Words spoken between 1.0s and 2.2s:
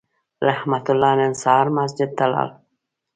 نن سهار مسجد